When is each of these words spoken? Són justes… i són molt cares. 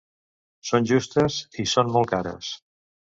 Són 0.69 0.87
justes… 0.93 1.37
i 1.65 1.67
són 1.75 1.93
molt 1.99 2.11
cares. 2.15 2.51